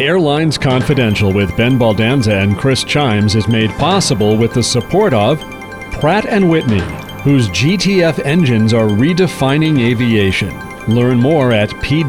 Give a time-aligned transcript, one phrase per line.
[0.00, 5.38] Airlines Confidential with Ben Baldanza and Chris Chimes is made possible with the support of
[5.92, 6.80] Pratt & Whitney,
[7.22, 10.58] whose GTF engines are redefining aviation.
[10.88, 12.06] Learn more at pwgtf.com.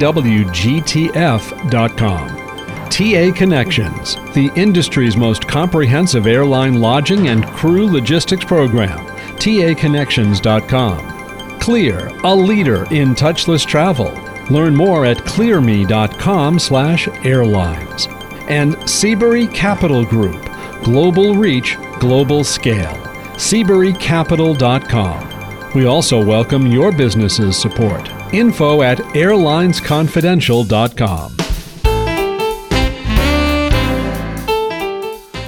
[2.89, 9.05] TA Connections, the industry's most comprehensive airline lodging and crew logistics program.
[9.35, 11.59] TAConnections.com.
[11.59, 14.30] Clear, a leader in touchless travel.
[14.51, 18.09] Learn more at clearme.com slash airlines.
[18.49, 20.43] And Seabury Capital Group,
[20.83, 22.97] global reach, global scale.
[23.35, 25.29] SeaburyCapital.com.
[25.73, 28.09] We also welcome your business's support.
[28.33, 31.37] Info at airlinesconfidential.com.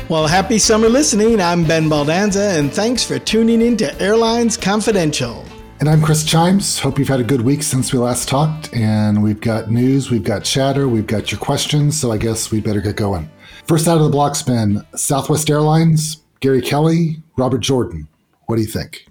[0.08, 1.42] Well, happy summer listening.
[1.42, 5.46] I'm Ben Baldanza, and thanks for tuning in to Airlines Confidential.
[5.84, 6.80] And I'm Chris Chimes.
[6.80, 8.74] Hope you've had a good week since we last talked.
[8.74, 12.00] And we've got news, we've got chatter, we've got your questions.
[12.00, 13.30] So I guess we better get going.
[13.68, 18.08] First out of the blocks, Ben Southwest Airlines, Gary Kelly, Robert Jordan.
[18.46, 19.06] What do you think?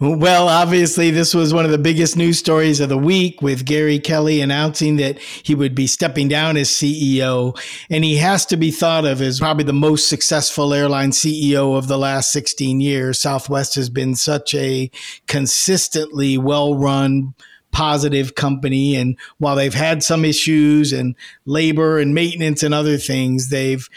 [0.00, 3.98] Well, obviously, this was one of the biggest news stories of the week with Gary
[3.98, 7.58] Kelly announcing that he would be stepping down as CEO.
[7.90, 11.88] And he has to be thought of as probably the most successful airline CEO of
[11.88, 13.18] the last 16 years.
[13.18, 14.90] Southwest has been such a
[15.26, 17.34] consistently well run,
[17.72, 18.96] positive company.
[18.96, 23.88] And while they've had some issues and labor and maintenance and other things, they've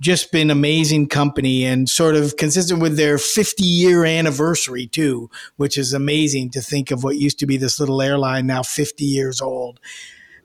[0.00, 5.78] just been amazing company and sort of consistent with their 50 year anniversary too, which
[5.78, 9.40] is amazing to think of what used to be this little airline now 50 years
[9.40, 9.80] old.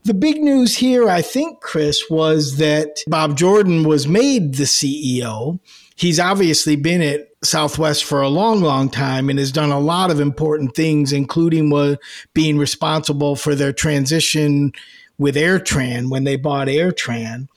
[0.03, 5.59] The big news here, I think, Chris, was that Bob Jordan was made the CEO.
[5.95, 10.09] He's obviously been at Southwest for a long, long time and has done a lot
[10.09, 11.99] of important things, including what,
[12.33, 14.71] being responsible for their transition
[15.19, 17.47] with AirTran when they bought AirTran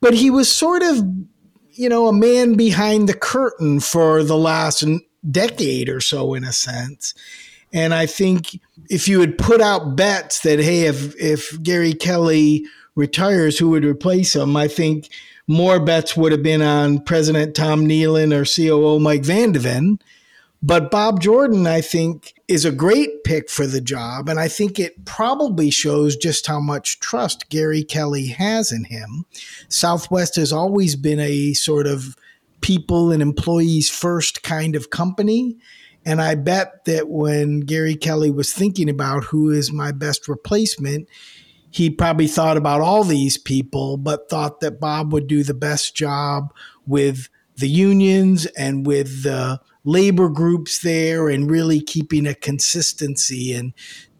[0.00, 0.98] but he was sort of,
[1.70, 4.84] you know, a man behind the curtain for the last
[5.30, 7.14] decade or so, in a sense.
[7.72, 12.64] And I think if you had put out bets that, hey, if, if Gary Kelly
[12.96, 14.56] retires, who would replace him?
[14.56, 15.08] I think
[15.46, 19.98] more bets would have been on President Tom Nealon or COO Mike Van de Ven.
[20.62, 24.28] But Bob Jordan, I think, is a great pick for the job.
[24.28, 29.24] And I think it probably shows just how much trust Gary Kelly has in him.
[29.68, 32.14] Southwest has always been a sort of
[32.60, 35.56] people and employees first kind of company.
[36.04, 41.08] And I bet that when Gary Kelly was thinking about who is my best replacement,
[41.70, 45.94] he probably thought about all these people, but thought that Bob would do the best
[45.94, 46.52] job
[46.86, 53.52] with the unions and with the labor groups there and really keeping a consistency.
[53.52, 53.72] And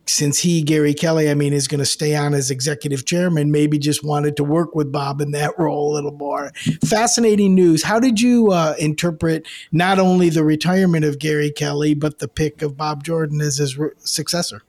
[0.06, 3.78] since he, Gary Kelly, I mean, is going to stay on as executive chairman, maybe
[3.78, 6.53] just wanted to work with Bob in that role a little more.
[6.84, 7.82] Fascinating news.
[7.82, 12.62] How did you uh, interpret not only the retirement of Gary Kelly, but the pick
[12.62, 14.62] of Bob Jordan as his re- successor?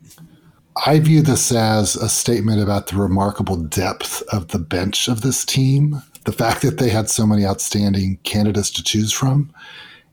[0.86, 5.44] I view this as a statement about the remarkable depth of the bench of this
[5.44, 6.02] team.
[6.24, 9.52] The fact that they had so many outstanding candidates to choose from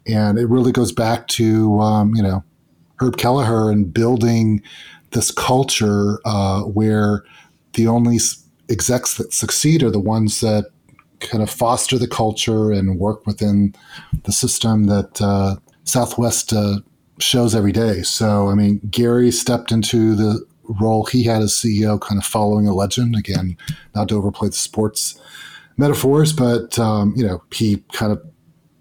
[0.09, 2.43] and it really goes back to um, you know
[3.01, 4.63] Herb Kelleher and building
[5.13, 7.25] this culture uh, where
[7.75, 8.19] the only
[8.69, 10.67] execs that succeed are the ones that
[11.21, 13.75] kind of foster the culture and work within
[14.25, 16.79] the system that uh, Southwest uh,
[17.19, 18.03] shows every day.
[18.03, 20.45] So, I mean, Gary stepped into the
[20.81, 23.17] role he had as CEO, kind of following a legend.
[23.17, 23.57] Again,
[23.95, 25.21] not to overplay the sports
[25.77, 28.23] metaphors, but um, you know, he kind of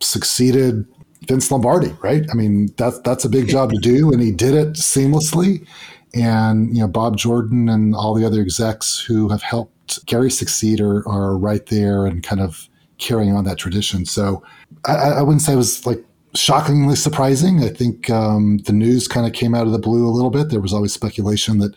[0.01, 0.85] succeeded
[1.27, 2.25] Vince Lombardi, right?
[2.31, 5.67] I mean, that's that's a big job to do, and he did it seamlessly.
[6.13, 10.79] And you know, Bob Jordan and all the other execs who have helped Gary succeed
[10.79, 14.05] are, are right there and kind of carrying on that tradition.
[14.05, 14.43] So
[14.85, 17.63] I, I wouldn't say it was like shockingly surprising.
[17.63, 20.49] I think um, the news kind of came out of the blue a little bit.
[20.49, 21.75] There was always speculation that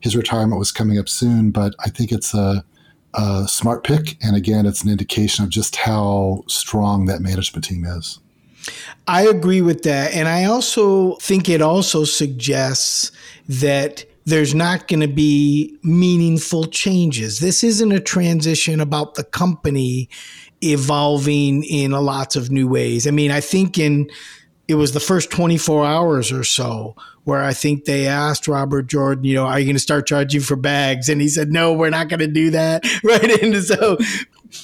[0.00, 2.64] his retirement was coming up soon, but I think it's a,
[3.14, 4.16] a smart pick.
[4.22, 8.18] And again, it's an indication of just how strong that management team is.
[9.06, 10.12] I agree with that.
[10.12, 13.12] And I also think it also suggests
[13.48, 17.40] that there's not going to be meaningful changes.
[17.40, 20.08] This isn't a transition about the company
[20.62, 23.06] evolving in lots of new ways.
[23.06, 24.08] I mean, I think in
[24.68, 26.94] it was the first 24 hours or so
[27.24, 30.40] where I think they asked Robert Jordan, you know, are you going to start charging
[30.40, 31.08] for bags?
[31.08, 32.84] And he said, no, we're not going to do that.
[33.02, 33.42] Right.
[33.42, 33.98] And so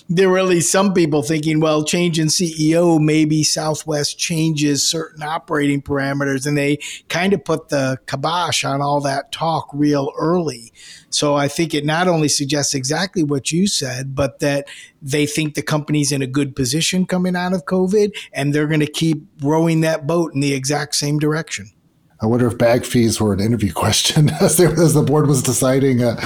[0.08, 5.22] there were at least some people thinking, well, change in CEO, maybe Southwest changes certain
[5.22, 6.46] operating parameters.
[6.46, 6.78] And they
[7.08, 10.72] kind of put the kibosh on all that talk real early.
[11.10, 14.68] So I think it not only suggests exactly what you said, but that
[15.02, 18.80] they think the company's in a good position coming out of COVID and they're going
[18.80, 21.70] to keep rowing that boat in the exact same direction.
[22.20, 25.42] I wonder if bag fees were an interview question as, they, as the board was
[25.42, 26.16] deciding uh,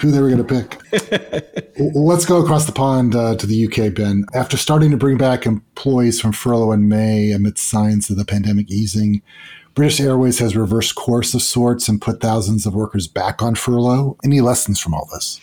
[0.00, 1.74] who they were going to pick.
[1.94, 4.24] Let's go across the pond uh, to the UK, Ben.
[4.34, 8.70] After starting to bring back employees from furlough in May amidst signs of the pandemic
[8.70, 9.22] easing,
[9.74, 14.16] British Airways has reversed course of sorts and put thousands of workers back on furlough.
[14.22, 15.40] Any lessons from all this?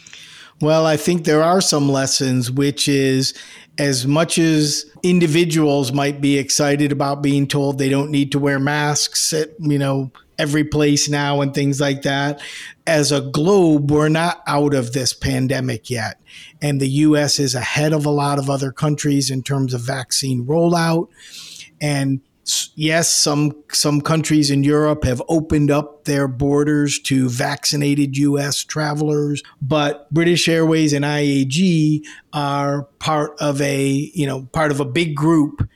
[0.61, 3.33] Well, I think there are some lessons, which is
[3.79, 8.59] as much as individuals might be excited about being told they don't need to wear
[8.59, 12.41] masks at, you know, every place now and things like that.
[12.85, 16.19] As a globe, we're not out of this pandemic yet.
[16.61, 20.45] And the US is ahead of a lot of other countries in terms of vaccine
[20.45, 21.07] rollout.
[21.81, 22.19] And
[22.75, 28.63] yes, some some countries in Europe have opened up their borders to vaccinated U.S.
[28.63, 32.03] travelers, but British Airways and IAG
[32.33, 35.67] are part of a you know part of a big group,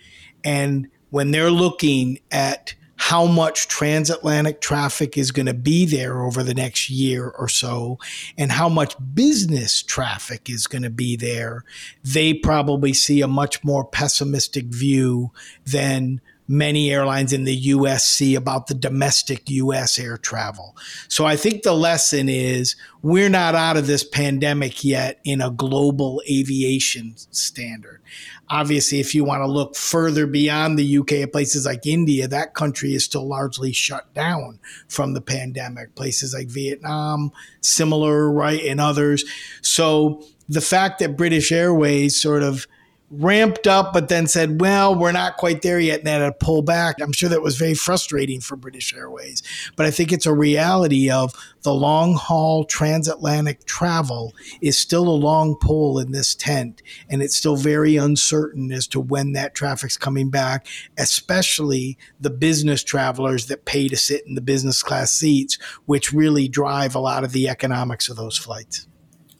[0.44, 6.42] and when they're looking at how much transatlantic traffic is going to be there over
[6.42, 8.00] the next year or so
[8.38, 11.66] and how much business traffic is going to be there,
[12.04, 15.32] they probably see a much more pessimistic view
[15.66, 16.22] than
[16.54, 20.78] many airlines in the US see about the domestic US air travel.
[21.08, 25.50] So I think the lesson is we're not out of this pandemic yet in a
[25.50, 28.02] global aviation standard.
[28.50, 32.54] Obviously, if you want to look further beyond the UK at places like India, that
[32.54, 35.96] country is still largely shut down from the pandemic.
[35.96, 39.26] Places like Vietnam, similar, right, and others.
[39.62, 42.68] So the fact that British Airways sort of
[43.14, 46.62] ramped up, but then said, well, we're not quite there yet, and had to pull
[46.62, 46.96] back.
[47.02, 49.44] I'm sure that was very frustrating for British Airways.
[49.76, 55.12] But I think it's a reality of the long haul transatlantic travel is still a
[55.12, 59.98] long pole in this tent, and it's still very uncertain as to when that traffic's
[59.98, 60.68] coming back,
[60.98, 66.48] especially the business travelers that pay to sit in the business class seats, which really
[66.48, 68.88] drive a lot of the economics of those flights.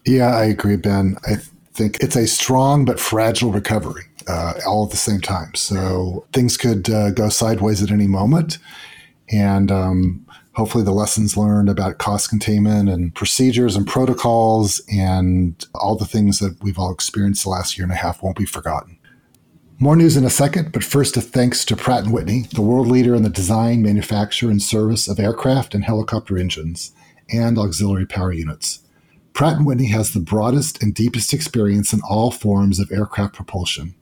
[0.06, 1.18] Yeah, I agree, Ben.
[1.26, 1.38] I
[1.74, 5.54] think it's a strong but fragile recovery uh, all at the same time.
[5.56, 8.58] So things could uh, go sideways at any moment.
[9.30, 15.96] And um, hopefully, the lessons learned about cost containment and procedures and protocols and all
[15.96, 18.98] the things that we've all experienced the last year and a half won't be forgotten.
[19.80, 22.88] More news in a second, but first a thanks to Pratt & Whitney, the world
[22.88, 26.94] leader in the design, manufacture, and service of aircraft and helicopter engines
[27.30, 28.83] and auxiliary power units.
[29.34, 33.96] Pratt & Whitney has the broadest and deepest experience in all forms of aircraft propulsion.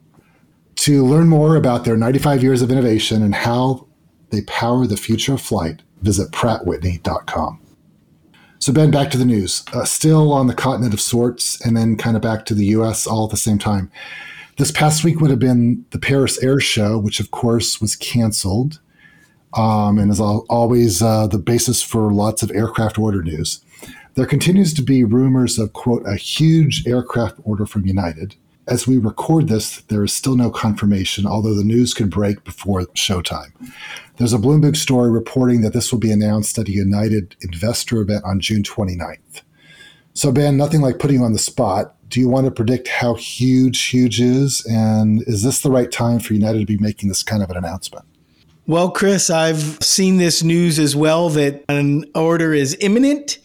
[0.75, 3.87] To learn more about their 95 years of innovation and how
[4.29, 7.59] they power the future of flight, visit prattwhitney.com.
[8.59, 9.63] So, Ben, back to the news.
[9.73, 13.07] Uh, still on the continent of sorts, and then kind of back to the US
[13.07, 13.91] all at the same time.
[14.57, 18.79] This past week would have been the Paris Air Show, which of course was canceled
[19.53, 23.63] um, and is always uh, the basis for lots of aircraft order news.
[24.15, 28.35] There continues to be rumors of, quote, a huge aircraft order from United.
[28.67, 32.81] As we record this, there is still no confirmation, although the news could break before
[32.87, 33.51] showtime.
[34.17, 38.23] There's a Bloomberg story reporting that this will be announced at a United investor event
[38.25, 39.41] on June 29th.
[40.13, 41.95] So, Ben, nothing like putting you on the spot.
[42.09, 44.65] Do you want to predict how huge huge is?
[44.69, 47.57] And is this the right time for United to be making this kind of an
[47.57, 48.05] announcement?
[48.67, 53.39] Well, Chris, I've seen this news as well that an order is imminent.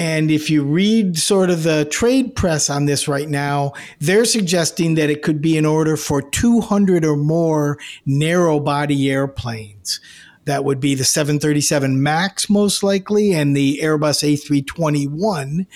[0.00, 4.94] And if you read sort of the trade press on this right now, they're suggesting
[4.94, 7.76] that it could be an order for 200 or more
[8.06, 10.00] narrow body airplanes.
[10.46, 15.66] That would be the 737 MAX, most likely, and the Airbus A321,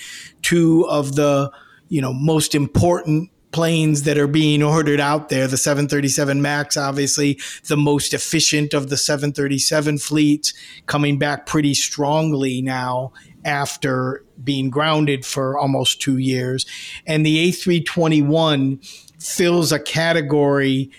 [0.41, 1.51] two of the
[1.89, 5.47] you know most important planes that are being ordered out there.
[5.47, 10.51] The 737 MAX, obviously, the most efficient of the 737 fleets,
[10.87, 13.13] coming back pretty strongly now
[13.45, 16.65] after being grounded for almost two years.
[17.05, 20.91] And the A321 fills a category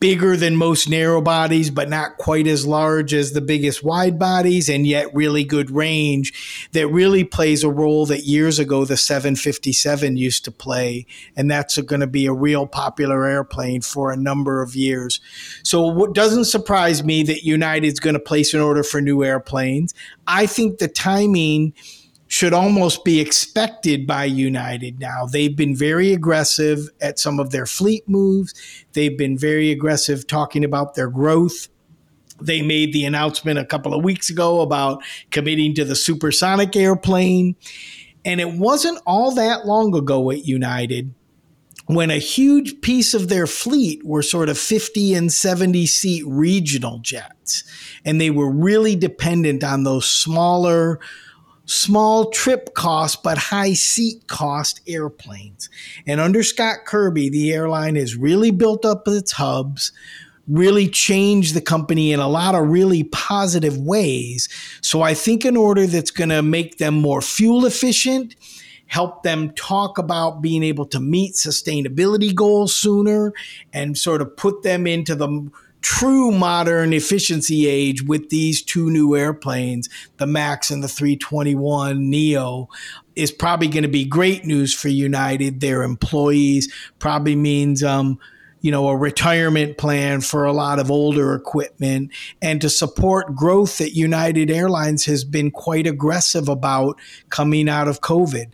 [0.00, 4.68] bigger than most narrow bodies, but not quite as large as the biggest wide bodies,
[4.68, 10.16] and yet really good range that really plays a role that years ago the 757
[10.16, 11.06] used to play.
[11.36, 15.20] And that's going to be a real popular airplane for a number of years.
[15.62, 19.94] So, what doesn't surprise me that United's going to place an order for new airplanes.
[20.26, 21.72] I think the timing
[22.28, 25.26] should almost be expected by United now.
[25.26, 28.54] They've been very aggressive at some of their fleet moves.
[28.92, 31.68] They've been very aggressive talking about their growth.
[32.40, 37.56] They made the announcement a couple of weeks ago about committing to the supersonic airplane.
[38.24, 41.14] And it wasn't all that long ago at United
[41.86, 46.98] when a huge piece of their fleet were sort of 50 and 70 seat regional
[46.98, 47.62] jets.
[48.04, 50.98] And they were really dependent on those smaller,
[51.66, 55.68] small trip cost but high seat cost airplanes.
[56.06, 59.92] And under Scott Kirby, the airline has really built up its hubs,
[60.48, 64.48] really changed the company in a lot of really positive ways.
[64.80, 68.36] So I think an order that's going to make them more fuel efficient,
[68.86, 73.32] help them talk about being able to meet sustainability goals sooner
[73.72, 75.50] and sort of put them into the
[75.86, 82.68] true modern efficiency age with these two new airplanes, the MAX and the 321 Neo,
[83.14, 85.60] is probably going to be great news for United.
[85.60, 88.18] Their employees probably means, um,
[88.62, 92.10] you know, a retirement plan for a lot of older equipment
[92.42, 96.98] and to support growth that United Airlines has been quite aggressive about
[97.30, 98.46] coming out of COVID.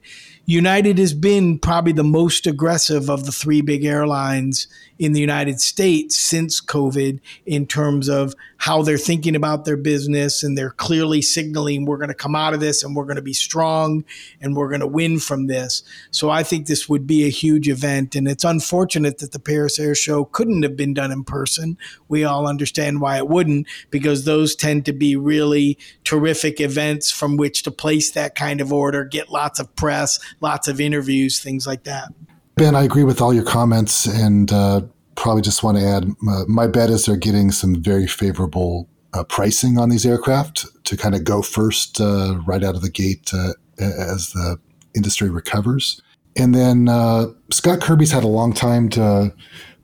[0.44, 4.66] United has been probably the most aggressive of the three big airlines
[4.98, 10.42] in the United States since COVID in terms of how they're thinking about their business.
[10.42, 13.22] And they're clearly signaling we're going to come out of this and we're going to
[13.22, 14.04] be strong
[14.40, 15.82] and we're going to win from this.
[16.10, 18.14] So I think this would be a huge event.
[18.14, 21.76] And it's unfortunate that the Paris Air Show couldn't have been done in person.
[22.08, 27.36] We all understand why it wouldn't, because those tend to be really terrific events from
[27.36, 31.66] which to place that kind of order, get lots of press, lots of interviews, things
[31.66, 32.12] like that.
[32.56, 34.82] Ben, I agree with all your comments, and uh,
[35.14, 39.78] probably just want to add my bet is they're getting some very favorable uh, pricing
[39.78, 43.52] on these aircraft to kind of go first uh, right out of the gate uh,
[43.78, 44.58] as the
[44.94, 46.00] industry recovers.
[46.36, 49.34] And then uh, Scott Kirby's had a long time to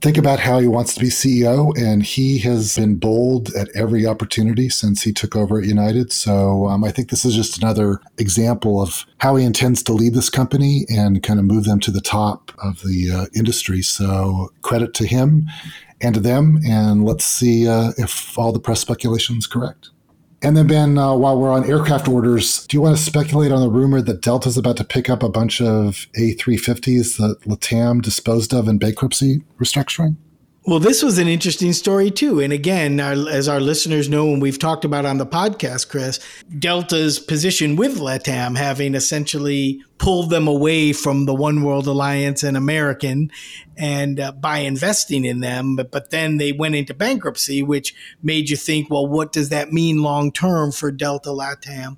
[0.01, 4.05] think about how he wants to be CEO, and he has been bold at every
[4.05, 6.11] opportunity since he took over at United.
[6.11, 10.13] So um, I think this is just another example of how he intends to lead
[10.13, 13.81] this company and kind of move them to the top of the uh, industry.
[13.81, 15.47] So credit to him
[16.01, 19.89] and to them, and let's see uh, if all the press speculation is correct.
[20.41, 23.59] And then, Ben, uh, while we're on aircraft orders, do you want to speculate on
[23.59, 28.53] the rumor that Delta's about to pick up a bunch of A350s that LATAM disposed
[28.53, 30.15] of in bankruptcy restructuring?
[30.69, 32.39] Well, this was an interesting story too.
[32.39, 36.19] And again, our, as our listeners know, and we've talked about on the podcast, Chris,
[36.59, 42.55] Delta's position with LATAM having essentially pulled them away from the One World Alliance and
[42.55, 43.31] American
[43.77, 45.75] and uh, by investing in them.
[45.75, 49.73] But, but then they went into bankruptcy, which made you think, well, what does that
[49.73, 51.97] mean long term for Delta LATAM?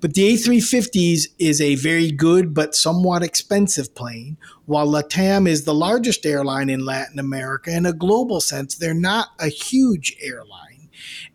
[0.00, 4.36] But the A350s is a very good but somewhat expensive plane.
[4.70, 9.30] While LATAM is the largest airline in Latin America, in a global sense, they're not
[9.40, 10.90] a huge airline.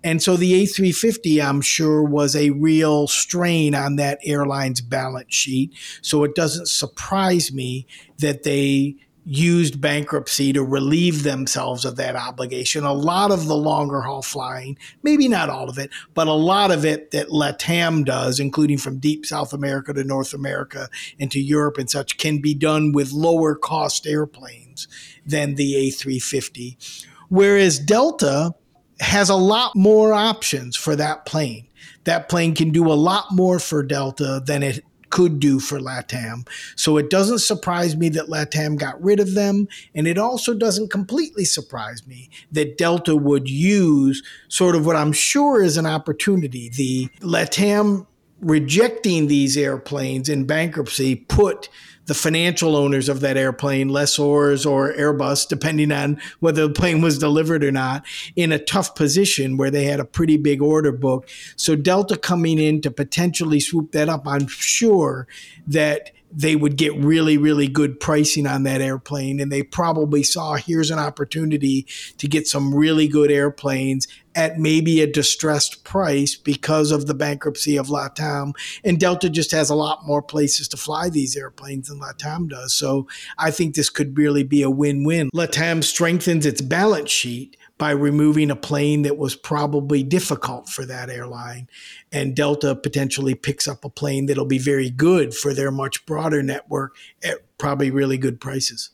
[0.06, 5.74] And so the A350, I'm sure, was a real strain on that airline's balance sheet.
[6.02, 7.88] So it doesn't surprise me
[8.20, 8.96] that they
[9.26, 12.84] used bankruptcy to relieve themselves of that obligation.
[12.84, 16.72] A lot of the longer haul flying, maybe not all of it, but a lot
[16.72, 20.90] of it that LATAM does, including from deep South America to North America
[21.20, 24.88] and to Europe and such, can be done with lower cost airplanes
[25.26, 27.06] than the A350.
[27.30, 28.54] Whereas Delta,
[29.00, 31.68] has a lot more options for that plane.
[32.06, 34.84] That plane can do a lot more for Delta than it
[35.16, 36.46] could do for LATAM.
[36.76, 39.70] So it doesn't surprise me that LATAM got rid of them.
[39.96, 45.14] And it also doesn't completely surprise me that Delta would use sort of what I'm
[45.14, 46.68] sure is an opportunity.
[46.68, 48.06] The LATAM
[48.42, 51.70] rejecting these airplanes in bankruptcy put
[52.06, 57.18] the financial owners of that airplane, lessors or Airbus, depending on whether the plane was
[57.18, 61.28] delivered or not, in a tough position where they had a pretty big order book.
[61.56, 65.28] So Delta coming in to potentially swoop that up, I'm sure
[65.68, 69.40] that they would get really, really good pricing on that airplane.
[69.40, 71.88] And they probably saw here's an opportunity
[72.18, 77.78] to get some really good airplanes at maybe a distressed price because of the bankruptcy
[77.78, 78.52] of LATAM.
[78.84, 82.74] And Delta just has a lot more places to fly these airplanes than LATAM does.
[82.74, 85.30] So I think this could really be a win win.
[85.34, 91.10] LATAM strengthens its balance sheet by removing a plane that was probably difficult for that
[91.10, 91.68] airline.
[92.12, 96.42] And Delta potentially picks up a plane that'll be very good for their much broader
[96.42, 98.92] network at probably really good prices.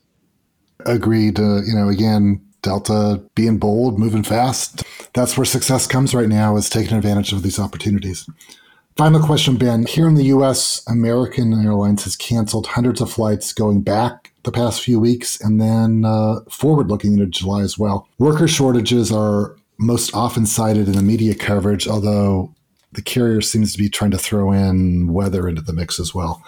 [0.86, 1.40] Agreed.
[1.40, 4.84] Uh, you know, again, Delta being bold, moving fast.
[5.14, 8.28] That's where success comes right now, is taking advantage of these opportunities.
[8.98, 9.86] Final question, Ben.
[9.86, 14.82] Here in the US, American Airlines has canceled hundreds of flights going back the past
[14.82, 18.08] few weeks and then uh, forward looking into July as well.
[18.18, 22.54] Worker shortages are most often cited in the media coverage, although
[22.94, 26.44] the carrier seems to be trying to throw in weather into the mix as well.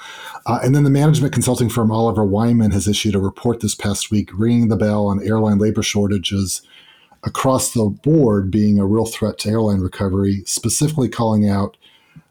[0.45, 4.11] Uh, and then the management consulting firm Oliver Wyman has issued a report this past
[4.11, 6.61] week ringing the bell on airline labor shortages
[7.23, 11.77] across the board being a real threat to airline recovery, specifically calling out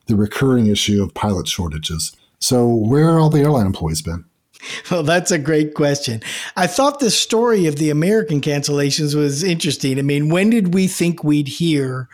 [0.07, 2.15] the recurring issue of pilot shortages.
[2.39, 4.25] So, where are all the airline employees been?
[4.91, 6.23] Well, that's a great question.
[6.57, 9.99] I thought the story of the American cancellations was interesting.
[9.99, 12.09] I mean, when did we think we'd hear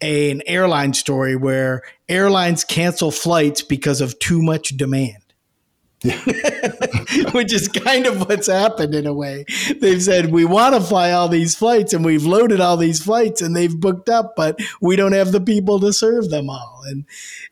[0.00, 5.29] an airline story where airlines cancel flights because of too much demand?
[7.32, 9.44] Which is kind of what's happened in a way.
[9.80, 13.42] They've said, we want to fly all these flights and we've loaded all these flights
[13.42, 16.82] and they've booked up, but we don't have the people to serve them all.
[16.86, 17.04] And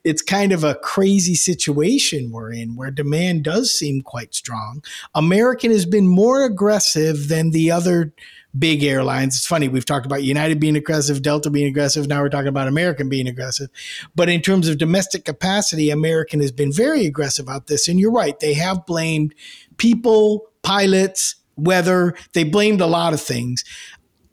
[0.02, 4.83] it's kind of a crazy situation we're in where demand does seem quite strong.
[5.14, 8.14] American has been more aggressive than the other
[8.59, 9.37] big airlines.
[9.37, 12.09] It's funny, we've talked about United being aggressive, Delta being aggressive.
[12.09, 13.69] Now we're talking about American being aggressive.
[14.15, 17.88] But in terms of domestic capacity, American has been very aggressive about this.
[17.88, 19.35] And you're right, they have blamed
[19.77, 22.15] people, pilots, weather.
[22.33, 23.65] They blamed a lot of things.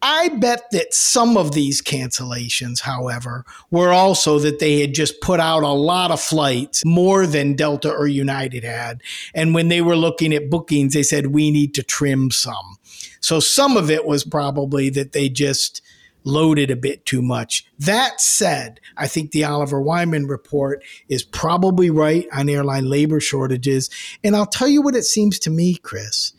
[0.08, 5.40] I bet that some of these cancellations, however, were also that they had just put
[5.40, 9.02] out a lot of flights, more than Delta or United had.
[9.34, 12.78] And when they were looking at bookings, they said, we need to trim some.
[13.26, 15.82] So some of it was probably that they just
[16.26, 17.66] loaded a bit too much.
[17.80, 23.90] That said, I think the Oliver Wyman report is probably right on airline labor shortages.
[24.24, 26.34] And I'll tell you what it seems to me, Chris.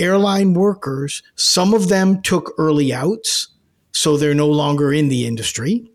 [0.00, 3.46] Airline workers, some of them took early outs,
[3.92, 5.88] so they're no longer in the industry.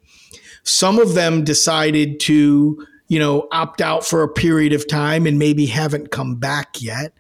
[0.64, 5.38] Some of them decided to, you know, opt out for a period of time and
[5.38, 7.12] maybe haven't come back yet.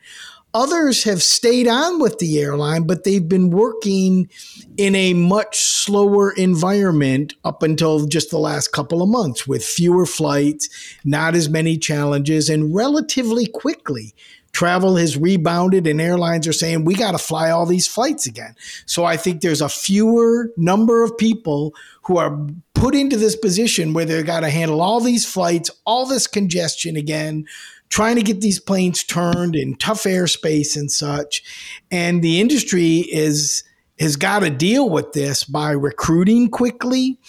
[0.53, 4.29] Others have stayed on with the airline, but they've been working
[4.77, 10.05] in a much slower environment up until just the last couple of months with fewer
[10.05, 10.69] flights,
[11.03, 14.15] not as many challenges, and relatively quickly.
[14.53, 18.55] Travel has rebounded, and airlines are saying we got to fly all these flights again.
[18.87, 23.93] So I think there's a fewer number of people who are put into this position
[23.93, 27.45] where they've got to handle all these flights, all this congestion again
[27.89, 31.43] trying to get these planes turned in tough airspace and such.
[31.91, 33.63] And the industry is
[33.99, 37.19] has got to deal with this by recruiting quickly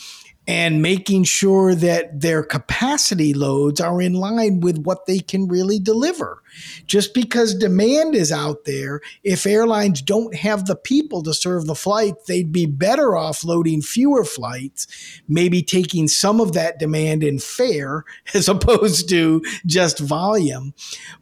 [0.49, 5.79] and making sure that their capacity loads are in line with what they can really
[5.79, 6.43] deliver.
[6.87, 11.75] Just because demand is out there, if airlines don't have the people to serve the
[11.75, 14.87] flight, they'd be better off loading fewer flights,
[15.29, 20.73] maybe taking some of that demand in fare as opposed to just volume.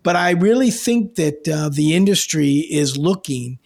[0.04, 3.58] But I really think that uh, the industry is looking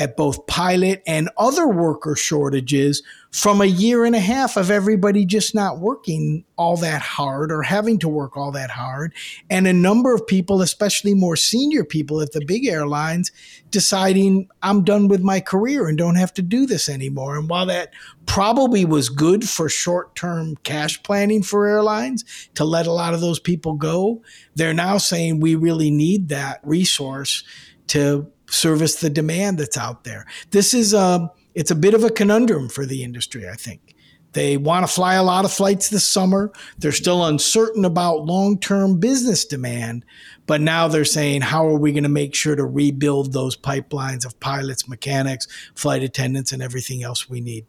[0.00, 5.26] at both pilot and other worker shortages from a year and a half of everybody
[5.26, 9.12] just not working all that hard or having to work all that hard.
[9.50, 13.30] And a number of people, especially more senior people at the big airlines,
[13.70, 17.36] deciding, I'm done with my career and don't have to do this anymore.
[17.36, 17.92] And while that
[18.24, 23.20] probably was good for short term cash planning for airlines to let a lot of
[23.20, 24.22] those people go,
[24.54, 27.44] they're now saying we really need that resource
[27.88, 30.26] to service the demand that's out there.
[30.50, 33.94] This is a it's a bit of a conundrum for the industry, I think.
[34.32, 36.52] They want to fly a lot of flights this summer.
[36.78, 40.04] They're still uncertain about long-term business demand,
[40.46, 44.24] but now they're saying how are we going to make sure to rebuild those pipelines
[44.24, 47.66] of pilots, mechanics, flight attendants and everything else we need.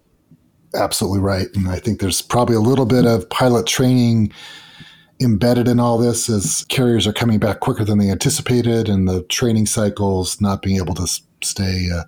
[0.76, 1.48] Absolutely right.
[1.56, 4.32] And I think there's probably a little bit of pilot training
[5.22, 9.24] embedded in all this is carriers are coming back quicker than they anticipated and the
[9.24, 11.08] training cycles not being able to
[11.44, 12.04] stay uh,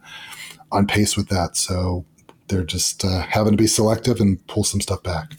[0.72, 1.56] on pace with that.
[1.56, 2.06] So
[2.48, 5.34] they're just uh, having to be selective and pull some stuff back.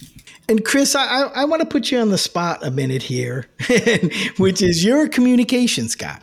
[0.49, 3.47] And Chris, I, I want to put you on the spot a minute here,
[4.37, 6.21] which is you're a communications guy.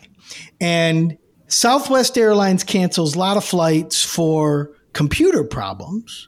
[0.60, 6.28] And Southwest Airlines cancels a lot of flights for computer problems.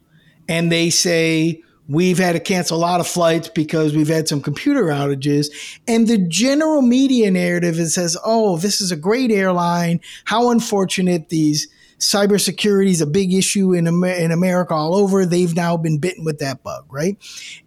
[0.50, 4.42] And they say, we've had to cancel a lot of flights because we've had some
[4.42, 5.48] computer outages.
[5.88, 10.00] And the general media narrative is says, oh, this is a great airline.
[10.26, 11.68] How unfortunate these
[12.00, 15.26] cybersecurity is a big issue in, Amer- in America all over.
[15.26, 17.18] They've now been bitten with that bug, right?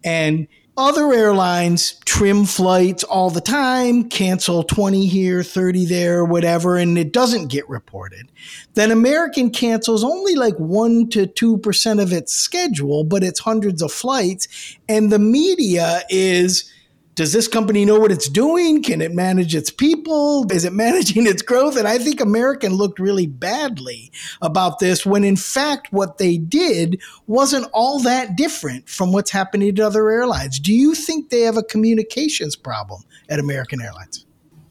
[0.05, 6.97] And other airlines trim flights all the time, cancel 20 here, 30 there, whatever, and
[6.99, 8.31] it doesn't get reported.
[8.75, 13.93] Then American cancels only like 1 to 2% of its schedule, but it's hundreds of
[13.93, 14.49] flights.
[14.89, 16.73] And the media is
[17.17, 18.83] does this company know what it's doing?
[18.83, 20.47] Can it manage its people?
[20.53, 21.77] Is it managing its growth?
[21.77, 27.01] And I think American looked really badly about this when in fact what they did
[27.27, 30.61] wasn't all that different from what's happening to other airlines.
[30.61, 34.27] Do you think they have a communications problem at American Airlines?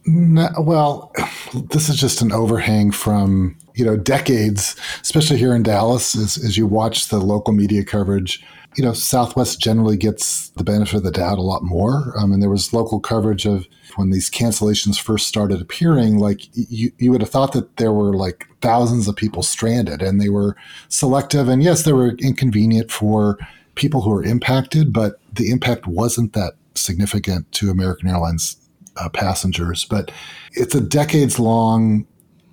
[0.05, 1.12] No, well,
[1.53, 6.58] this is just an overhang from you know decades, especially here in Dallas, as, as
[6.58, 8.43] you watch the local media coverage
[8.75, 12.13] you know, Southwest generally gets the benefit of the doubt a lot more.
[12.17, 16.91] Um, and there was local coverage of when these cancellations first started appearing, like you,
[16.97, 20.57] you would have thought that there were like thousands of people stranded and they were
[20.89, 21.47] selective.
[21.47, 23.38] And yes, they were inconvenient for
[23.75, 28.57] people who were impacted, but the impact wasn't that significant to American Airlines
[28.97, 29.85] uh, passengers.
[29.85, 30.11] But
[30.53, 32.05] it's a decades long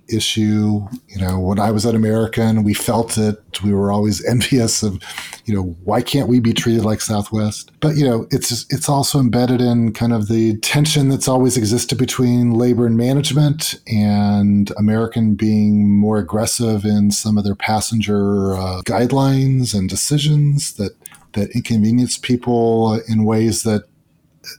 [0.08, 0.86] issue.
[1.08, 3.62] You know, when I was at American, we felt it.
[3.62, 5.02] We were always envious of,
[5.44, 7.70] you know, why can't we be treated like Southwest?
[7.80, 11.98] But you know, it's it's also embedded in kind of the tension that's always existed
[11.98, 18.82] between labor and management, and American being more aggressive in some of their passenger uh,
[18.82, 20.96] guidelines and decisions that
[21.32, 23.84] that inconvenience people in ways that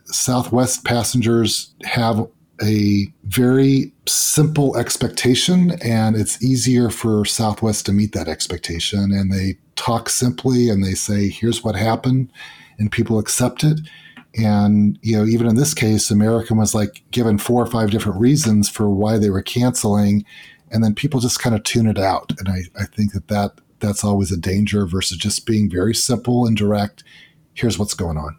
[0.06, 2.28] Southwest passengers have
[2.62, 9.12] a very simple expectation, and it's easier for Southwest to meet that expectation.
[9.12, 12.32] And they talk simply and they say, here's what happened,
[12.78, 13.80] and people accept it.
[14.36, 18.20] And, you know, even in this case, American was like given four or five different
[18.20, 20.26] reasons for why they were canceling.
[20.72, 22.34] And then people just kind of tune it out.
[22.40, 26.48] And I, I think that, that that's always a danger versus just being very simple
[26.48, 27.04] and direct.
[27.54, 28.36] Here's what's going on.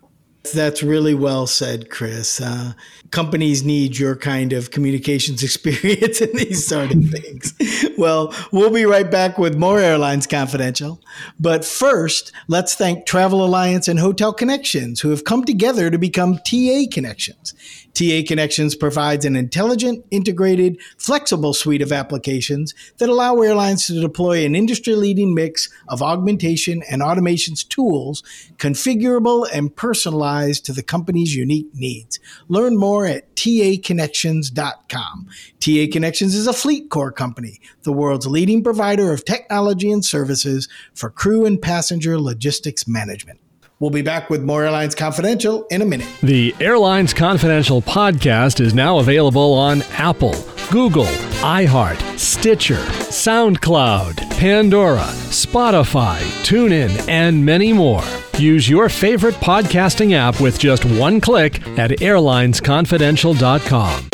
[0.53, 2.39] That's really well said, Chris.
[2.39, 2.75] Uh,
[3.11, 7.55] companies need your kind of communications experience in these sort of things.
[7.97, 11.01] well, we'll be right back with more Airlines Confidential.
[11.41, 16.39] But first, let's thank Travel Alliance and Hotel Connections, who have come together to become
[16.39, 17.55] TA Connections.
[17.95, 24.45] TA Connections provides an intelligent, integrated, flexible suite of applications that allow airlines to deploy
[24.45, 28.23] an industry leading mix of augmentation and automations tools,
[28.59, 32.21] configurable and personalized to the company's unique needs.
[32.49, 35.29] Learn more at taconnections.com.
[35.61, 41.11] TA Connections is a FleetCor company, the world's leading provider of technology and services for
[41.11, 43.41] crew and passenger logistics management.
[43.81, 46.07] We'll be back with more Airlines Confidential in a minute.
[46.23, 50.35] The Airlines Confidential podcast is now available on Apple,
[50.71, 51.07] Google,
[51.43, 58.05] iHeart, Stitcher, SoundCloud, Pandora, Spotify, TuneIn, and many more.
[58.39, 64.14] Use your favorite podcasting app with just one click at airlinesconfidential.com.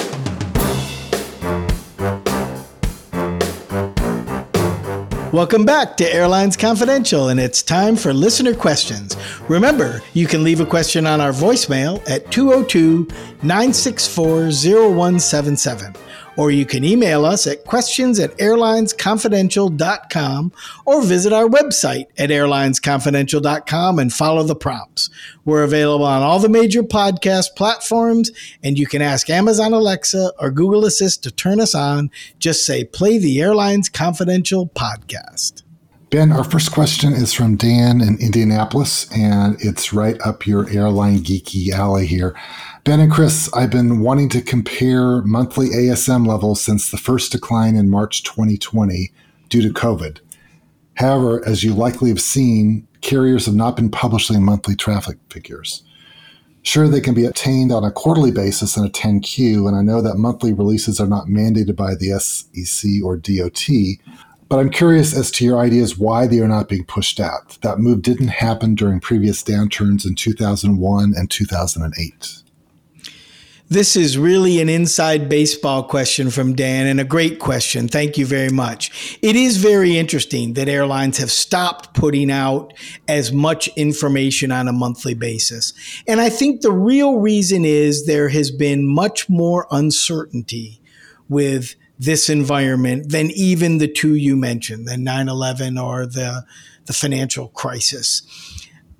[5.32, 9.16] Welcome back to Airlines Confidential, and it's time for listener questions.
[9.48, 13.06] Remember, you can leave a question on our voicemail at 202
[13.40, 15.94] 964 0177
[16.40, 20.52] or you can email us at questions at airlinesconfidential.com
[20.86, 25.10] or visit our website at airlinesconfidential.com and follow the prompts.
[25.44, 28.30] We're available on all the major podcast platforms,
[28.62, 32.10] and you can ask Amazon Alexa or Google Assist to turn us on.
[32.38, 35.62] Just say, play the Airlines Confidential podcast.
[36.10, 41.20] Ben, our first question is from Dan in Indianapolis, and it's right up your airline
[41.20, 42.36] geeky alley here.
[42.82, 47.76] Ben and Chris, I've been wanting to compare monthly ASM levels since the first decline
[47.76, 49.12] in March 2020
[49.50, 50.18] due to COVID.
[50.94, 55.84] However, as you likely have seen, carriers have not been publishing monthly traffic figures.
[56.62, 60.02] Sure, they can be obtained on a quarterly basis in a 10Q, and I know
[60.02, 63.68] that monthly releases are not mandated by the SEC or DOT,
[64.50, 67.56] but I'm curious as to your ideas why they are not being pushed out.
[67.62, 72.42] That move didn't happen during previous downturns in 2001 and 2008.
[73.68, 77.86] This is really an inside baseball question from Dan and a great question.
[77.86, 79.16] Thank you very much.
[79.22, 82.74] It is very interesting that airlines have stopped putting out
[83.06, 85.72] as much information on a monthly basis.
[86.08, 90.80] And I think the real reason is there has been much more uncertainty
[91.28, 96.44] with this environment than even the two you mentioned, the 9 11 or the,
[96.86, 98.22] the financial crisis.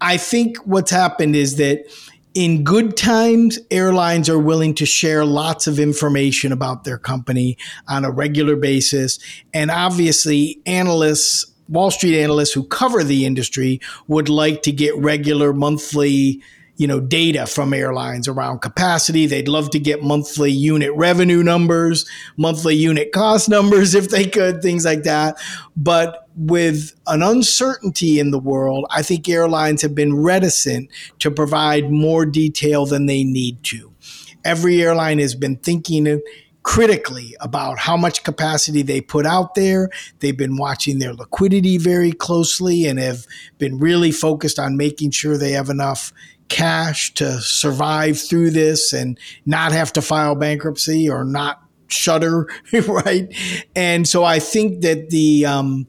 [0.02, 1.86] I think what's happened is that
[2.34, 7.56] in good times, airlines are willing to share lots of information about their company
[7.88, 9.18] on a regular basis.
[9.52, 15.52] And obviously, analysts, Wall Street analysts who cover the industry would like to get regular
[15.54, 16.42] monthly
[16.80, 19.26] you know, data from airlines around capacity.
[19.26, 24.62] They'd love to get monthly unit revenue numbers, monthly unit cost numbers if they could,
[24.62, 25.36] things like that.
[25.76, 30.88] But with an uncertainty in the world, I think airlines have been reticent
[31.18, 33.92] to provide more detail than they need to.
[34.42, 36.22] Every airline has been thinking
[36.62, 39.90] critically about how much capacity they put out there.
[40.20, 43.26] They've been watching their liquidity very closely and have
[43.58, 46.14] been really focused on making sure they have enough
[46.50, 52.48] cash to survive through this and not have to file bankruptcy or not shutter,
[52.86, 53.34] right?
[53.74, 55.86] And so I think that the um,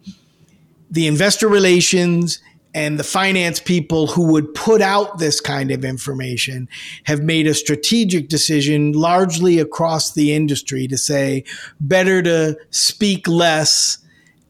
[0.89, 2.39] the investor relations
[2.73, 6.69] and the finance people who would put out this kind of information
[7.03, 11.43] have made a strategic decision largely across the industry to say
[11.81, 13.97] better to speak less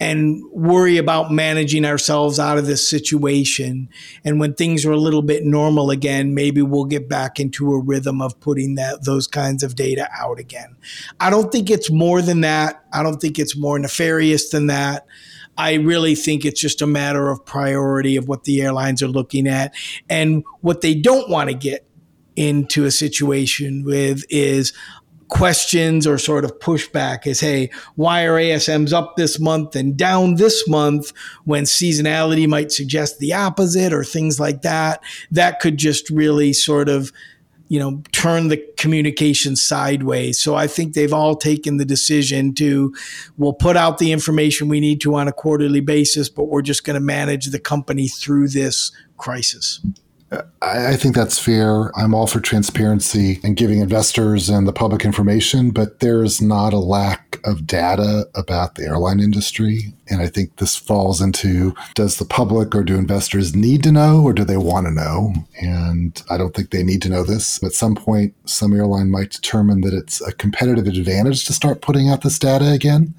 [0.02, 3.88] and worry about managing ourselves out of this situation.
[4.26, 7.80] And when things are a little bit normal again, maybe we'll get back into a
[7.80, 10.76] rhythm of putting that those kinds of data out again.
[11.20, 12.84] I don't think it's more than that.
[12.92, 15.06] I don't think it's more nefarious than that.
[15.56, 19.48] I really think it's just a matter of priority of what the airlines are looking
[19.48, 19.76] at
[20.10, 21.86] and what they don't want to get
[22.36, 24.74] into a situation with is
[25.32, 30.36] questions or sort of pushback is, hey, why are ASMs up this month and down
[30.36, 31.14] this month
[31.46, 35.02] when seasonality might suggest the opposite or things like that?
[35.32, 37.12] That could just really sort of
[37.70, 42.94] you know turn the communication sideways so i think they've all taken the decision to
[43.38, 46.84] we'll put out the information we need to on a quarterly basis but we're just
[46.84, 49.80] going to manage the company through this crisis
[50.62, 51.92] I think that's fair.
[51.98, 56.80] I'm all for transparency and giving investors and the public information, but there's not a
[56.80, 59.94] lack of data about the airline industry.
[60.08, 64.22] And I think this falls into does the public or do investors need to know
[64.24, 65.34] or do they want to know?
[65.62, 67.62] And I don't think they need to know this.
[67.62, 72.08] At some point, some airline might determine that it's a competitive advantage to start putting
[72.08, 73.14] out this data again.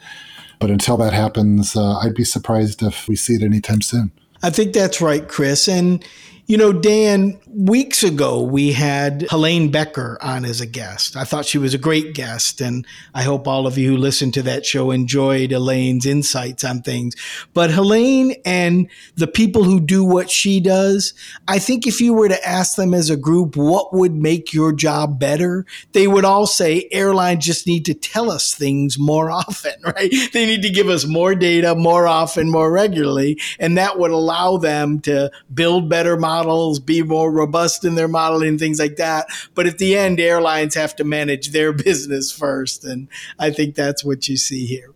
[0.61, 4.13] But until that happens, uh, I'd be surprised if we see it anytime soon.
[4.43, 5.69] I think that's right, Chris.
[5.69, 6.05] And
[6.53, 11.17] you know, Dan, weeks ago we had Helene Becker on as a guest.
[11.17, 14.35] I thought she was a great guest, and I hope all of you who listened
[14.35, 17.15] to that show enjoyed Helene's insights on things.
[17.55, 21.15] But Helene and the people who do what she does,
[21.49, 24.75] I think if you were to ask them as a group, what would make your
[24.75, 25.65] job better?
[25.93, 30.13] They would all say airlines just need to tell us things more often, right?
[30.35, 34.59] They need to give us more data more often, more regularly, and that would allow
[34.59, 39.27] them to build better models models, be more robust in their modeling, things like that.
[39.55, 42.85] But at the end, airlines have to manage their business first.
[42.85, 44.91] And I think that's what you see here.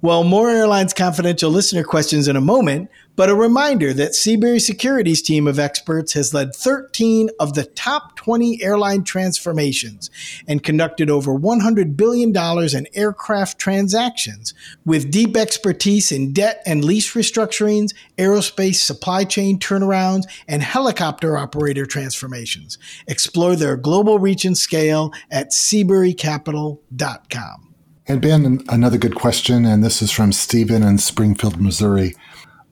[0.00, 5.22] Well, more Airlines Confidential listener questions in a moment, but a reminder that Seabury Securities'
[5.22, 10.10] team of experts has led 13 of the top 20 airline transformations
[10.46, 14.52] and conducted over $100 billion in aircraft transactions
[14.84, 21.86] with deep expertise in debt and lease restructurings, aerospace supply chain turnarounds, and helicopter operator
[21.86, 22.76] transformations.
[23.08, 27.62] Explore their global reach and scale at SeaburyCapital.com.
[28.08, 32.14] And Ben, another good question, and this is from Stephen in Springfield, Missouri.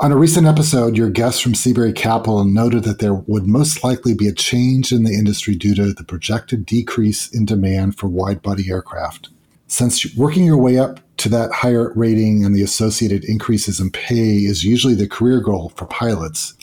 [0.00, 4.12] On a recent episode, your guest from Seabury Capital noted that there would most likely
[4.12, 8.42] be a change in the industry due to the projected decrease in demand for wide
[8.42, 9.28] body aircraft.
[9.68, 14.38] Since working your way up to that higher rating and the associated increases in pay
[14.38, 16.54] is usually the career goal for pilots,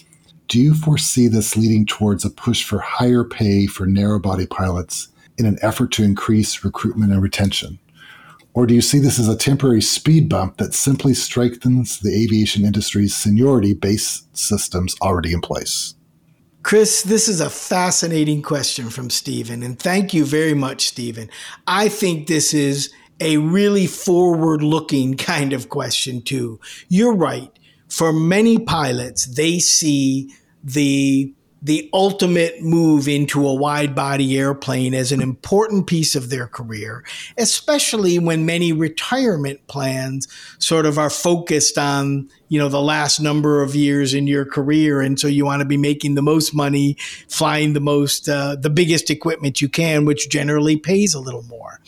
[0.49, 5.07] do you foresee this leading towards a push for higher pay for narrow body pilots
[5.37, 7.79] in an effort to increase recruitment and retention?
[8.53, 12.65] Or do you see this as a temporary speed bump that simply strengthens the aviation
[12.65, 15.95] industry's seniority based systems already in place?
[16.63, 21.29] Chris, this is a fascinating question from Stephen, and thank you very much, Stephen.
[21.65, 26.59] I think this is a really forward looking kind of question, too.
[26.87, 27.51] You're right.
[27.89, 30.33] For many pilots, they see
[30.63, 36.47] the the ultimate move into a wide body airplane as an important piece of their
[36.47, 37.03] career,
[37.37, 43.61] especially when many retirement plans sort of are focused on, you know, the last number
[43.61, 45.01] of years in your career.
[45.01, 46.97] And so you want to be making the most money,
[47.29, 51.79] flying the most, uh, the biggest equipment you can, which generally pays a little more.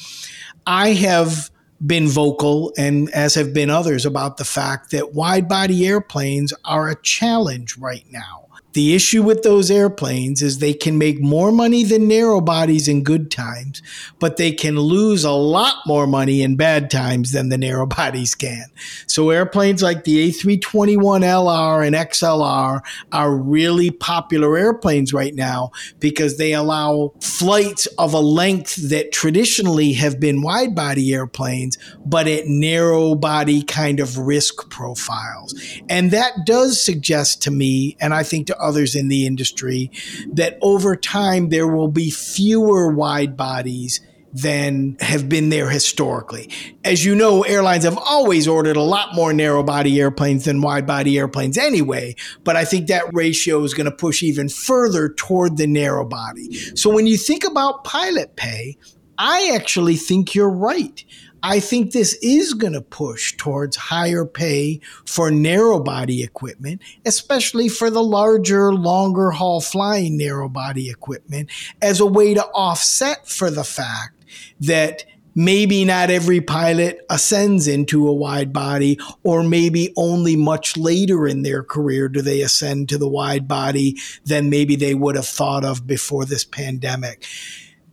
[0.68, 1.50] I have
[1.86, 6.90] been vocal and as have been others about the fact that wide body airplanes are
[6.90, 8.43] a challenge right now
[8.74, 13.04] the issue with those airplanes is they can make more money than narrow bodies in
[13.04, 13.82] good times,
[14.20, 18.34] but they can lose a lot more money in bad times than the narrow bodies
[18.36, 18.66] can.
[19.08, 22.82] So airplanes like the A321LR and XLR
[23.12, 29.94] are really popular airplanes right now because they allow flights of a length that traditionally
[29.94, 35.54] have been wide body airplanes, but at narrow body kind of risk profiles.
[35.90, 39.92] And that does suggest to me, and I think to others in the industry
[40.32, 44.00] that over time there will be fewer wide bodies
[44.34, 46.50] than have been there historically.
[46.84, 50.88] As you know, airlines have always ordered a lot more narrow body airplanes than wide
[50.88, 55.58] body airplanes anyway, but I think that ratio is going to push even further toward
[55.58, 56.52] the narrow body.
[56.76, 58.78] So when you think about pilot pay,
[59.20, 61.06] I actually think you're right.
[61.44, 67.68] I think this is going to push towards higher pay for narrow body equipment, especially
[67.68, 71.50] for the larger, longer haul flying narrow body equipment,
[71.82, 74.24] as a way to offset for the fact
[74.62, 75.04] that
[75.36, 81.42] maybe not every pilot ascends into a wide body, or maybe only much later in
[81.42, 85.66] their career do they ascend to the wide body than maybe they would have thought
[85.66, 87.26] of before this pandemic.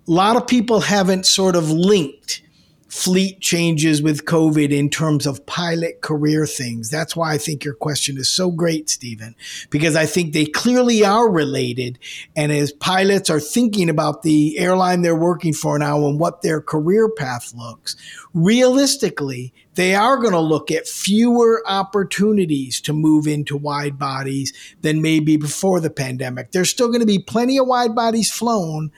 [0.07, 2.43] A lot of people haven't sort of linked
[2.91, 6.91] fleet changes with COVID in terms of pilot career things.
[6.91, 9.37] That's why I think your question is so great, Stephen,
[9.71, 12.01] because I think they clearly are related.
[12.35, 16.61] And as pilots are thinking about the airline they're working for now and what their
[16.61, 17.95] career path looks,
[18.35, 25.01] realistically, they are going to look at fewer opportunities to move into wide bodies than
[25.01, 26.51] maybe before the pandemic.
[26.51, 28.91] There's still going to be plenty of wide bodies flown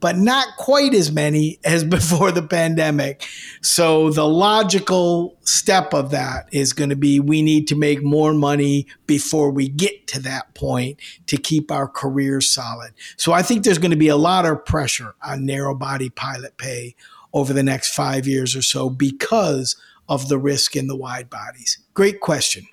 [0.00, 3.26] but not quite as many as before the pandemic.
[3.62, 8.34] So the logical step of that is going to be we need to make more
[8.34, 12.92] money before we get to that point to keep our careers solid.
[13.16, 16.56] So I think there's going to be a lot of pressure on narrow body pilot
[16.56, 16.94] pay
[17.32, 19.76] over the next five years or so because
[20.08, 21.78] of the risk in the wide bodies.
[21.94, 22.66] Great question.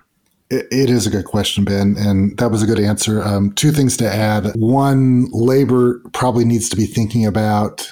[0.52, 3.24] It is a good question, Ben, and that was a good answer.
[3.24, 4.52] Um, two things to add.
[4.56, 7.92] One, labor probably needs to be thinking about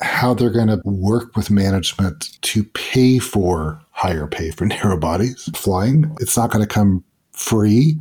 [0.00, 5.48] how they're going to work with management to pay for higher pay for narrow bodies
[5.54, 6.14] flying.
[6.20, 7.96] It's not going to come free,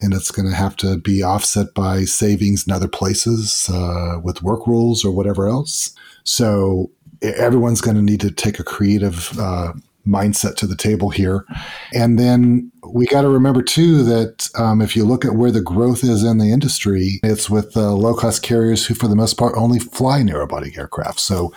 [0.00, 4.42] and it's going to have to be offset by savings in other places uh, with
[4.42, 5.94] work rules or whatever else.
[6.24, 9.74] So everyone's going to need to take a creative uh,
[10.06, 11.44] mindset to the table here.
[11.92, 15.62] And then we got to remember too that um, if you look at where the
[15.62, 19.34] growth is in the industry, it's with uh, low cost carriers who, for the most
[19.34, 21.20] part, only fly narrow body aircraft.
[21.20, 21.52] So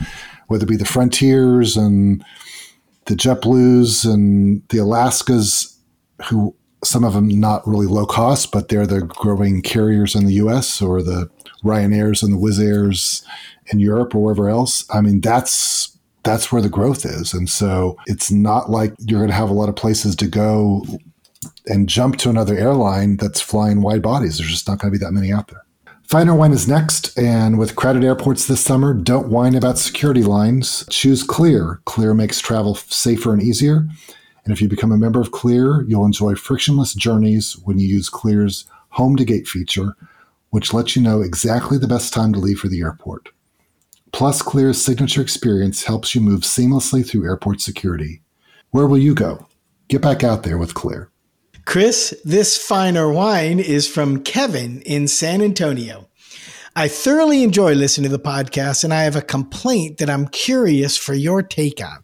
[0.48, 2.24] whether it be the Frontiers and
[3.06, 5.78] the JetBlues and the Alaskas,
[6.26, 10.34] who some of them not really low cost, but they're the growing carriers in the
[10.34, 11.30] US or the
[11.64, 13.26] Ryanairs and the Wizz Airs
[13.68, 14.86] in Europe or wherever else.
[14.94, 15.97] I mean, that's
[16.28, 17.34] that's where the growth is.
[17.34, 20.86] And so it's not like you're going to have a lot of places to go
[21.68, 24.38] and jump to another airline that's flying wide bodies.
[24.38, 25.64] There's just not going to be that many out there.
[26.04, 30.24] Fine or Whine is next, and with crowded airports this summer, don't whine about security
[30.24, 30.86] lines.
[30.90, 31.82] Choose Clear.
[31.86, 33.88] Clear makes travel safer and easier.
[34.44, 38.10] And if you become a member of Clear, you'll enjoy frictionless journeys when you use
[38.10, 39.96] Clear's Home to Gate feature,
[40.50, 43.30] which lets you know exactly the best time to leave for the airport.
[44.18, 48.24] Plus, Clear's signature experience helps you move seamlessly through airport security.
[48.72, 49.46] Where will you go?
[49.90, 51.12] Get back out there with Clear.
[51.66, 56.10] Chris, this finer wine is from Kevin in San Antonio.
[56.76, 60.98] I thoroughly enjoy listening to the podcast, and I have a complaint that I'm curious
[60.98, 62.04] for your take on.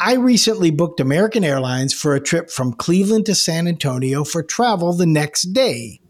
[0.00, 4.92] I recently booked American Airlines for a trip from Cleveland to San Antonio for travel
[4.92, 6.00] the next day.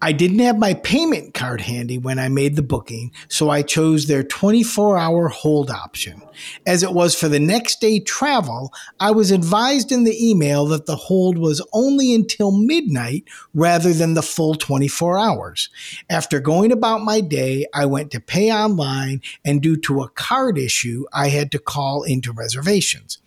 [0.00, 4.06] I didn't have my payment card handy when I made the booking, so I chose
[4.06, 6.22] their 24 hour hold option.
[6.64, 10.86] As it was for the next day travel, I was advised in the email that
[10.86, 15.68] the hold was only until midnight rather than the full 24 hours.
[16.08, 20.58] After going about my day, I went to pay online, and due to a card
[20.58, 23.18] issue, I had to call into reservations.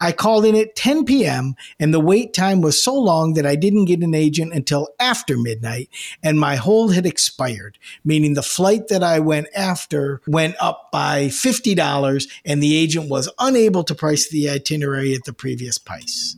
[0.00, 1.54] I called in at 10 p.m.
[1.78, 5.36] and the wait time was so long that I didn't get an agent until after
[5.36, 5.88] midnight
[6.22, 11.26] and my hold had expired, meaning the flight that I went after went up by
[11.26, 16.36] $50 and the agent was unable to price the itinerary at the previous price.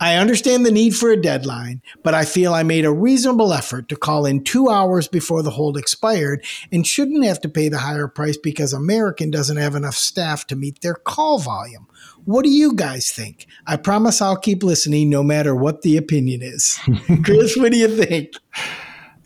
[0.00, 3.88] I understand the need for a deadline, but I feel I made a reasonable effort
[3.88, 7.78] to call in two hours before the hold expired and shouldn't have to pay the
[7.78, 11.86] higher price because American doesn't have enough staff to meet their call volume.
[12.24, 13.46] What do you guys think?
[13.66, 16.78] I promise I'll keep listening no matter what the opinion is.
[17.24, 18.32] Chris, what do you think?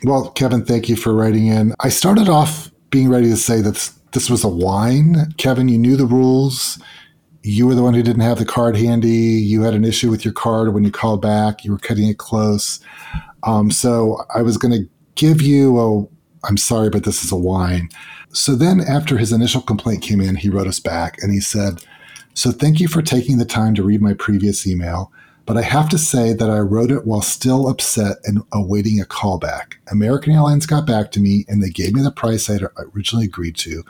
[0.05, 1.75] Well, Kevin, thank you for writing in.
[1.81, 5.33] I started off being ready to say that this was a whine.
[5.37, 6.81] Kevin, you knew the rules
[7.49, 9.09] you were the one who didn't have the card handy.
[9.09, 11.65] You had an issue with your card when you called back.
[11.65, 12.79] You were cutting it close.
[13.43, 17.37] Um, so I was going to give you a, I'm sorry, but this is a
[17.37, 17.89] whine.
[18.35, 21.83] So then after his initial complaint came in, he wrote us back and he said,
[22.35, 25.11] So thank you for taking the time to read my previous email.
[25.47, 29.07] But I have to say that I wrote it while still upset and awaiting a
[29.07, 29.77] callback.
[29.91, 32.59] American Airlines got back to me and they gave me the price I
[32.95, 33.83] originally agreed to.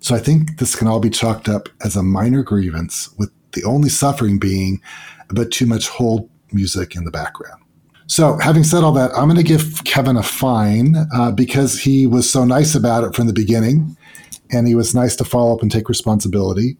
[0.00, 3.64] So I think this can all be chalked up as a minor grievance, with the
[3.64, 4.80] only suffering being
[5.30, 7.62] a bit too much hold music in the background.
[8.08, 12.06] So, having said all that, I'm going to give Kevin a fine uh, because he
[12.06, 13.96] was so nice about it from the beginning,
[14.52, 16.76] and he was nice to follow up and take responsibility.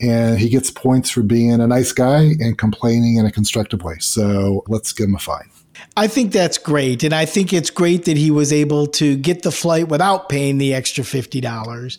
[0.00, 3.96] And he gets points for being a nice guy and complaining in a constructive way.
[3.98, 5.50] So, let's give him a fine.
[5.96, 7.02] I think that's great.
[7.02, 10.58] And I think it's great that he was able to get the flight without paying
[10.58, 11.98] the extra $50.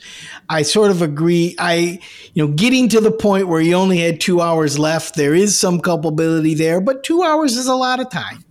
[0.50, 1.56] I sort of agree.
[1.60, 2.00] I,
[2.34, 5.58] you know, getting to the point where he only had two hours left, there is
[5.58, 8.44] some culpability there, but two hours is a lot of time.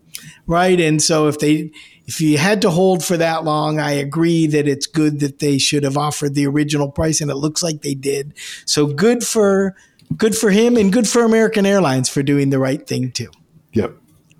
[0.46, 0.80] Right.
[0.80, 1.70] And so if they,
[2.08, 5.58] if you had to hold for that long, I agree that it's good that they
[5.58, 8.32] should have offered the original price, and it looks like they did.
[8.64, 9.76] So good for
[10.16, 13.30] good for him, and good for American Airlines for doing the right thing too.
[13.74, 13.94] Yep.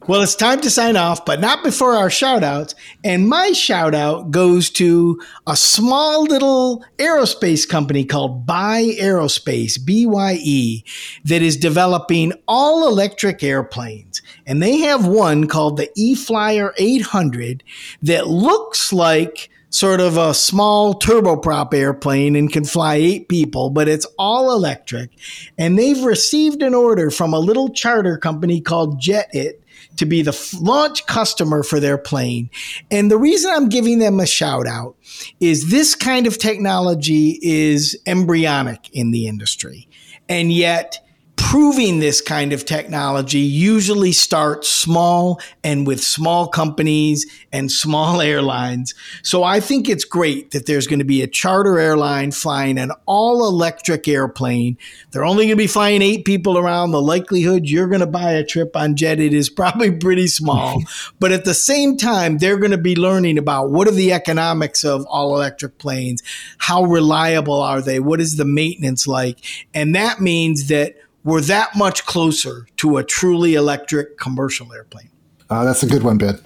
[0.09, 2.75] Well, it's time to sign off, but not before our shout outs.
[3.05, 10.83] And my shout out goes to a small little aerospace company called Bye Aerospace, BYE,
[11.27, 14.23] that is developing all electric airplanes.
[14.47, 17.63] And they have one called the E Flyer 800
[18.01, 23.89] that looks like sort of a small turboprop airplane and can fly eight people, but
[23.89, 25.11] it's all electric.
[25.59, 29.59] And they've received an order from a little charter company called JetIt
[29.99, 32.51] to be the launch customer for their plane.
[32.91, 34.97] And the reason I'm giving them a shout out
[35.41, 39.89] is this kind of technology is embryonic in the industry.
[40.29, 41.05] And yet,
[41.39, 48.95] proving this kind of technology usually starts small and with small companies and small airlines.
[49.23, 52.91] So I think it's great that there's going to be a charter airline flying an
[53.07, 54.77] all electric airplane.
[55.11, 56.91] They're only going to be flying eight people around.
[56.91, 60.83] The likelihood you're going to buy a trip on JetIt is probably pretty small.
[61.21, 64.85] but at the same time, they're going to be learning about what are the economics
[64.85, 66.23] of all electric planes?
[66.59, 68.01] How reliable are they?
[68.01, 69.39] What is the maintenance like?
[69.73, 70.97] And that means that
[71.29, 75.11] we're that much closer to a truly electric commercial airplane.
[75.51, 76.41] Uh, that's a good one, Ben.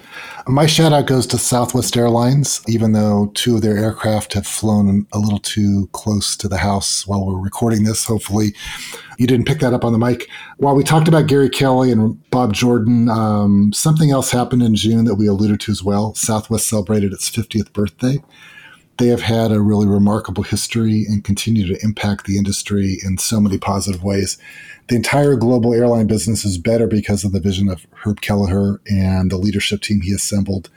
[0.49, 5.07] My shout out goes to Southwest Airlines, even though two of their aircraft have flown
[5.13, 8.05] a little too close to the house while we're recording this.
[8.05, 8.55] Hopefully,
[9.19, 10.29] you didn't pick that up on the mic.
[10.57, 15.05] While we talked about Gary Kelly and Bob Jordan, um, something else happened in June
[15.05, 16.13] that we alluded to as well.
[16.15, 18.19] Southwest celebrated its 50th birthday.
[19.03, 23.41] They have had a really remarkable history and continue to impact the industry in so
[23.41, 24.39] many positive ways
[24.87, 29.29] the entire global airline business is better because of the vision of Herb Kelleher and
[29.29, 30.71] the leadership team he assembled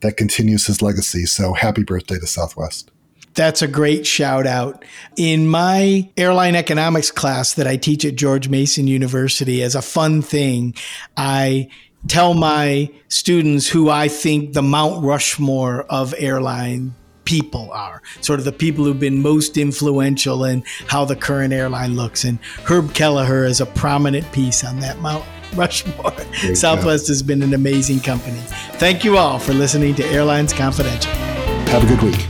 [0.00, 1.26] that continues his legacy.
[1.26, 2.90] So happy birthday to Southwest.
[3.34, 4.82] That's a great shout out.
[5.18, 10.22] In my airline economics class that I teach at George Mason University, as a fun
[10.22, 10.74] thing,
[11.18, 11.68] I
[12.08, 16.94] tell my students who I think the Mount Rushmore of airline
[17.26, 21.94] people are, sort of the people who've been most influential in how the current airline
[21.94, 22.24] looks.
[22.24, 25.24] And Herb Kelleher is a prominent piece on that Mount
[25.54, 26.16] Rushmore.
[26.54, 28.40] Southwest has been an amazing company.
[28.78, 31.12] Thank you all for listening to Airlines Confidential.
[31.12, 32.26] Have a good week.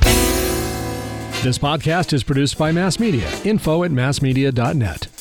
[1.42, 3.30] This podcast is produced by Mass Media.
[3.44, 5.15] Info at massmedia.net.